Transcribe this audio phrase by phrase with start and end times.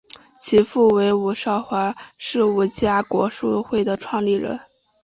[0.41, 4.59] 其父为伍绍华是伍家国术会的创立人。